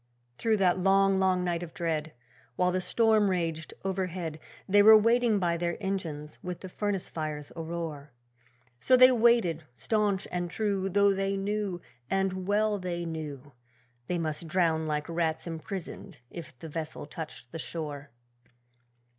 Through 0.39 0.57
that 0.57 0.79
long, 0.79 1.19
long 1.19 1.43
night 1.43 1.61
of 1.61 1.75
dread, 1.75 2.11
While 2.55 2.71
the 2.71 2.81
storm 2.81 3.29
raged 3.29 3.71
overhead, 3.85 4.39
They 4.67 4.81
were 4.81 4.97
waiting 4.97 5.37
by 5.37 5.57
their 5.57 5.77
engines, 5.79 6.39
with 6.41 6.61
the 6.61 6.69
furnace 6.69 7.07
fires 7.07 7.51
aroar. 7.55 8.11
So 8.79 8.97
they 8.97 9.11
waited, 9.11 9.63
staunch 9.75 10.27
and 10.31 10.49
true, 10.49 10.89
Though 10.89 11.13
they 11.13 11.37
knew, 11.37 11.81
and 12.09 12.47
well 12.47 12.79
they 12.79 13.05
knew, 13.05 13.51
They 14.07 14.17
must 14.17 14.47
drown 14.47 14.87
like 14.87 15.07
rats 15.07 15.45
imprisoned 15.45 16.19
if 16.31 16.57
the 16.57 16.67
vessel 16.67 17.05
touched 17.05 17.51
the 17.51 17.59
shore. 17.59 18.09